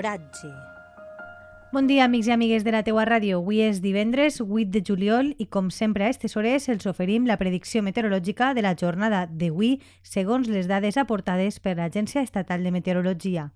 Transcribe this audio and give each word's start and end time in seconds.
L'oratge. 0.00 0.48
Bon 1.72 1.86
dia, 1.86 2.06
amics 2.06 2.30
i 2.30 2.32
amigues 2.32 2.64
de 2.64 2.72
la 2.72 2.80
teua 2.82 3.04
ràdio. 3.04 3.42
Avui 3.42 3.60
és 3.60 3.82
divendres 3.84 4.38
8 4.40 4.72
de 4.72 4.80
juliol 4.80 5.28
i, 5.36 5.44
com 5.44 5.68
sempre, 5.68 6.06
a 6.06 6.08
aquestes 6.08 6.38
hores 6.40 6.70
els 6.72 6.88
oferim 6.88 7.28
la 7.28 7.36
predicció 7.36 7.84
meteorològica 7.84 8.54
de 8.56 8.64
la 8.64 8.72
jornada 8.80 9.26
d'avui 9.28 9.74
segons 10.02 10.48
les 10.48 10.72
dades 10.72 10.96
aportades 10.96 11.60
per 11.60 11.76
l'Agència 11.76 12.24
Estatal 12.24 12.64
de 12.64 12.72
Meteorologia. 12.72 13.50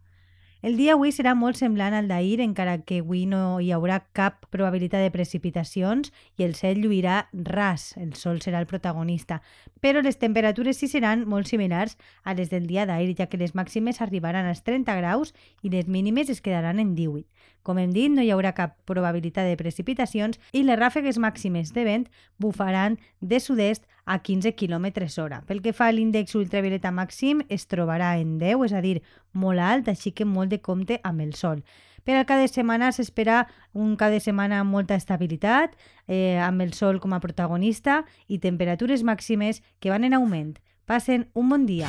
El 0.65 0.79
dia 0.79 0.95
avui 0.95 1.11
serà 1.13 1.35
molt 1.37 1.59
semblant 1.61 1.93
al 1.93 2.07
d'ahir, 2.09 2.39
encara 2.41 2.79
que 2.89 3.03
avui 3.03 3.27
no 3.29 3.59
hi 3.61 3.67
haurà 3.77 3.99
cap 4.17 4.47
probabilitat 4.49 5.03
de 5.05 5.11
precipitacions 5.13 6.09
i 6.41 6.47
el 6.47 6.55
cel 6.57 6.79
lluirà 6.81 7.19
ras, 7.37 7.91
el 8.01 8.15
sol 8.17 8.41
serà 8.41 8.63
el 8.63 8.69
protagonista. 8.71 9.43
Però 9.85 10.01
les 10.01 10.17
temperatures 10.17 10.81
sí 10.81 10.89
seran 10.89 11.27
molt 11.29 11.53
similars 11.53 11.99
a 12.25 12.33
les 12.33 12.49
del 12.49 12.65
dia 12.65 12.87
d'ahir, 12.89 13.13
ja 13.19 13.27
que 13.29 13.37
les 13.37 13.53
màximes 13.53 14.01
arribaran 14.01 14.49
als 14.49 14.65
30 14.65 14.97
graus 15.03 15.35
i 15.61 15.69
les 15.69 15.85
mínimes 15.85 16.33
es 16.33 16.41
quedaran 16.41 16.81
en 16.81 16.95
18. 16.97 17.29
Com 17.61 17.77
hem 17.77 17.93
dit, 17.93 18.09
no 18.09 18.25
hi 18.25 18.33
haurà 18.33 18.55
cap 18.57 18.79
probabilitat 18.89 19.45
de 19.45 19.61
precipitacions 19.61 20.41
i 20.57 20.65
les 20.65 20.81
ràfegues 20.81 21.21
màximes 21.21 21.77
de 21.77 21.85
vent 21.85 22.09
bufaran 22.41 22.97
de 23.21 23.37
sud-est 23.37 23.85
a 24.05 24.19
15 24.21 24.55
km 24.55 24.87
hora. 25.23 25.43
Pel 25.47 25.63
que 25.63 25.73
fa 25.73 25.89
a 25.89 25.93
l'índex 25.93 26.35
ultravioleta 26.35 26.93
màxim, 26.93 27.43
es 27.49 27.67
trobarà 27.69 28.15
en 28.21 28.39
10, 28.39 28.65
és 28.67 28.73
a 28.73 28.83
dir, 28.85 29.01
molt 29.33 29.61
alt, 29.61 29.89
així 29.89 30.13
que 30.13 30.25
molt 30.25 30.51
de 30.51 30.61
compte 30.61 31.01
amb 31.03 31.21
el 31.25 31.35
sol. 31.35 31.65
Per 32.05 32.19
al 32.19 32.27
cada 32.29 32.47
setmana 32.49 32.91
s'espera 32.93 33.47
un 33.73 33.97
cada 33.97 34.21
setmana 34.21 34.61
amb 34.61 34.71
molta 34.71 34.95
estabilitat, 34.95 35.73
eh, 36.07 36.37
amb 36.37 36.61
el 36.61 36.75
sol 36.77 37.01
com 37.01 37.17
a 37.17 37.21
protagonista 37.21 38.05
i 38.29 38.39
temperatures 38.39 39.03
màximes 39.03 39.63
que 39.81 39.91
van 39.91 40.05
en 40.05 40.13
augment. 40.13 40.59
Pasen 40.85 41.31
un 41.33 41.49
bon 41.49 41.65
dia. 41.65 41.89